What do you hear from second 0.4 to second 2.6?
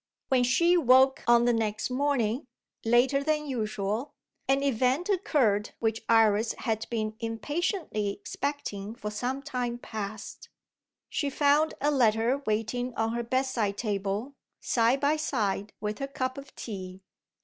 she woke on the next morning,